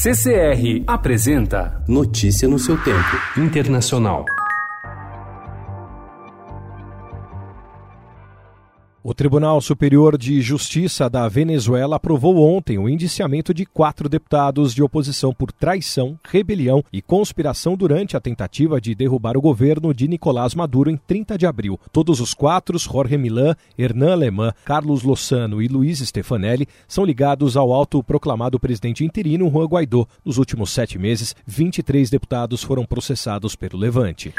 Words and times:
CCR 0.00 0.84
apresenta 0.86 1.82
Notícia 1.88 2.46
no 2.46 2.56
seu 2.56 2.76
tempo. 2.84 2.96
Internacional. 3.36 4.24
O 9.00 9.14
Tribunal 9.14 9.60
Superior 9.60 10.18
de 10.18 10.40
Justiça 10.42 11.08
da 11.08 11.28
Venezuela 11.28 11.96
aprovou 11.96 12.36
ontem 12.38 12.78
o 12.78 12.88
indiciamento 12.88 13.54
de 13.54 13.64
quatro 13.64 14.08
deputados 14.08 14.74
de 14.74 14.82
oposição 14.82 15.32
por 15.32 15.52
traição, 15.52 16.18
rebelião 16.24 16.82
e 16.92 17.00
conspiração 17.00 17.76
durante 17.76 18.16
a 18.16 18.20
tentativa 18.20 18.80
de 18.80 18.96
derrubar 18.96 19.36
o 19.36 19.40
governo 19.40 19.94
de 19.94 20.08
Nicolás 20.08 20.52
Maduro 20.52 20.90
em 20.90 20.96
30 20.96 21.38
de 21.38 21.46
abril. 21.46 21.78
Todos 21.92 22.20
os 22.20 22.34
quatro, 22.34 22.76
Jorge 22.76 23.16
Milan, 23.16 23.54
Hernan 23.78 24.12
Alemã, 24.14 24.52
Carlos 24.64 25.04
Lossano 25.04 25.62
e 25.62 25.68
Luiz 25.68 26.00
Stefanelli, 26.00 26.66
são 26.88 27.04
ligados 27.04 27.56
ao 27.56 27.72
autoproclamado 27.72 28.58
presidente 28.58 29.04
interino 29.04 29.48
Juan 29.48 29.66
Guaidó. 29.66 30.06
Nos 30.24 30.38
últimos 30.38 30.70
sete 30.70 30.98
meses, 30.98 31.36
23 31.46 32.10
deputados 32.10 32.64
foram 32.64 32.84
processados 32.84 33.54
pelo 33.54 33.78
Levante. 33.78 34.34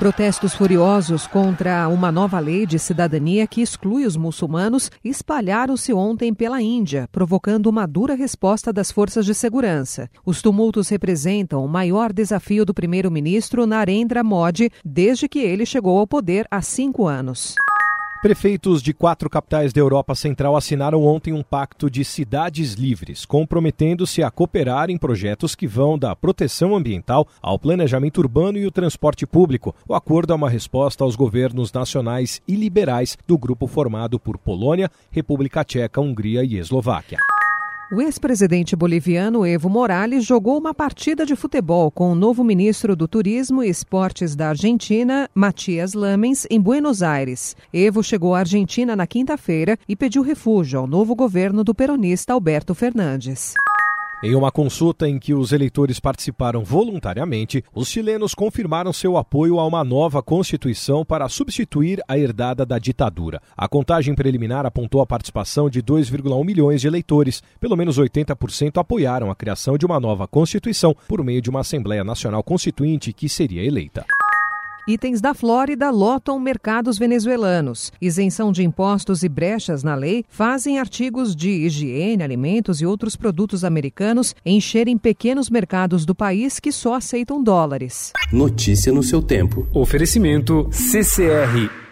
Protestos 0.00 0.54
furiosos 0.54 1.26
contra 1.26 1.86
uma 1.86 2.10
nova 2.10 2.38
lei 2.38 2.64
de 2.64 2.78
cidadania 2.78 3.46
que 3.46 3.60
exclui 3.60 4.06
os 4.06 4.16
muçulmanos 4.16 4.90
espalharam-se 5.04 5.92
ontem 5.92 6.32
pela 6.32 6.62
Índia, 6.62 7.06
provocando 7.12 7.66
uma 7.66 7.84
dura 7.84 8.14
resposta 8.14 8.72
das 8.72 8.90
forças 8.90 9.26
de 9.26 9.34
segurança. 9.34 10.08
Os 10.24 10.40
tumultos 10.40 10.88
representam 10.88 11.62
o 11.62 11.68
maior 11.68 12.14
desafio 12.14 12.64
do 12.64 12.72
primeiro-ministro 12.72 13.66
Narendra 13.66 14.24
Modi 14.24 14.70
desde 14.82 15.28
que 15.28 15.40
ele 15.40 15.66
chegou 15.66 15.98
ao 15.98 16.06
poder 16.06 16.46
há 16.50 16.62
cinco 16.62 17.06
anos. 17.06 17.54
Prefeitos 18.22 18.82
de 18.82 18.92
quatro 18.92 19.30
capitais 19.30 19.72
da 19.72 19.80
Europa 19.80 20.14
Central 20.14 20.54
assinaram 20.54 21.02
ontem 21.02 21.32
um 21.32 21.42
pacto 21.42 21.90
de 21.90 22.04
cidades 22.04 22.74
livres, 22.74 23.24
comprometendo-se 23.24 24.22
a 24.22 24.30
cooperar 24.30 24.90
em 24.90 24.98
projetos 24.98 25.54
que 25.54 25.66
vão 25.66 25.98
da 25.98 26.14
proteção 26.14 26.76
ambiental 26.76 27.26
ao 27.40 27.58
planejamento 27.58 28.18
urbano 28.18 28.58
e 28.58 28.66
o 28.66 28.70
transporte 28.70 29.26
público. 29.26 29.74
O 29.88 29.94
acordo 29.94 30.34
é 30.34 30.36
uma 30.36 30.50
resposta 30.50 31.02
aos 31.02 31.16
governos 31.16 31.72
nacionais 31.72 32.42
e 32.46 32.54
liberais 32.56 33.16
do 33.26 33.38
grupo 33.38 33.66
formado 33.66 34.20
por 34.20 34.36
Polônia, 34.36 34.90
República 35.10 35.64
Tcheca, 35.64 36.02
Hungria 36.02 36.44
e 36.44 36.58
Eslováquia. 36.58 37.16
O 37.92 38.00
ex-presidente 38.00 38.76
boliviano 38.76 39.44
Evo 39.44 39.68
Morales 39.68 40.24
jogou 40.24 40.56
uma 40.56 40.72
partida 40.72 41.26
de 41.26 41.34
futebol 41.34 41.90
com 41.90 42.12
o 42.12 42.14
novo 42.14 42.44
ministro 42.44 42.94
do 42.94 43.08
Turismo 43.08 43.64
e 43.64 43.68
Esportes 43.68 44.36
da 44.36 44.50
Argentina, 44.50 45.28
Matias 45.34 45.92
Lamens, 45.92 46.46
em 46.48 46.60
Buenos 46.60 47.02
Aires. 47.02 47.56
Evo 47.72 48.00
chegou 48.00 48.32
à 48.32 48.40
Argentina 48.40 48.94
na 48.94 49.08
quinta-feira 49.08 49.76
e 49.88 49.96
pediu 49.96 50.22
refúgio 50.22 50.78
ao 50.78 50.86
novo 50.86 51.16
governo 51.16 51.64
do 51.64 51.74
peronista 51.74 52.32
Alberto 52.32 52.76
Fernandes. 52.76 53.54
Em 54.22 54.34
uma 54.34 54.52
consulta 54.52 55.08
em 55.08 55.18
que 55.18 55.32
os 55.32 55.50
eleitores 55.50 55.98
participaram 55.98 56.62
voluntariamente, 56.62 57.64
os 57.74 57.88
chilenos 57.88 58.34
confirmaram 58.34 58.92
seu 58.92 59.16
apoio 59.16 59.58
a 59.58 59.66
uma 59.66 59.82
nova 59.82 60.22
Constituição 60.22 61.06
para 61.06 61.26
substituir 61.26 62.02
a 62.06 62.18
herdada 62.18 62.66
da 62.66 62.78
ditadura. 62.78 63.40
A 63.56 63.66
contagem 63.66 64.14
preliminar 64.14 64.66
apontou 64.66 65.00
a 65.00 65.06
participação 65.06 65.70
de 65.70 65.82
2,1 65.82 66.44
milhões 66.44 66.82
de 66.82 66.86
eleitores. 66.86 67.42
Pelo 67.58 67.78
menos 67.78 67.98
80% 67.98 68.76
apoiaram 68.76 69.30
a 69.30 69.34
criação 69.34 69.78
de 69.78 69.86
uma 69.86 69.98
nova 69.98 70.28
Constituição 70.28 70.94
por 71.08 71.24
meio 71.24 71.40
de 71.40 71.48
uma 71.48 71.60
Assembleia 71.60 72.04
Nacional 72.04 72.42
Constituinte 72.42 73.14
que 73.14 73.26
seria 73.26 73.64
eleita. 73.64 74.04
Itens 74.88 75.20
da 75.20 75.34
Flórida 75.34 75.90
lotam 75.90 76.38
mercados 76.38 76.98
venezuelanos. 76.98 77.92
Isenção 78.00 78.50
de 78.50 78.62
impostos 78.62 79.22
e 79.22 79.28
brechas 79.28 79.82
na 79.82 79.94
lei 79.94 80.24
fazem 80.28 80.78
artigos 80.78 81.34
de 81.36 81.50
higiene, 81.50 82.22
alimentos 82.22 82.80
e 82.80 82.86
outros 82.86 83.16
produtos 83.16 83.64
americanos 83.64 84.34
encherem 84.44 84.96
pequenos 84.96 85.50
mercados 85.50 86.04
do 86.04 86.14
país 86.14 86.58
que 86.58 86.72
só 86.72 86.94
aceitam 86.94 87.42
dólares. 87.42 88.12
Notícia 88.32 88.92
no 88.92 89.02
seu 89.02 89.22
tempo. 89.22 89.66
Oferecimento 89.72 90.68
CCR 90.70 91.89